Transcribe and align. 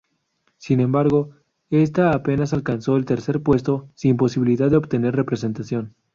Sin 0.57 0.79
embargo, 0.79 1.29
esta 1.69 2.13
apenas 2.15 2.53
alcanzó 2.53 2.97
el 2.97 3.05
tercer 3.05 3.43
puesto, 3.43 3.87
sin 3.93 4.17
posibilidad 4.17 4.67
de 4.71 4.77
obtener 4.77 5.15
representación. 5.15 5.93